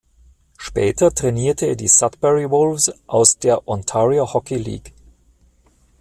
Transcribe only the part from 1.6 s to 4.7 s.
er die Sudbury Wolves aus der Ontario Hockey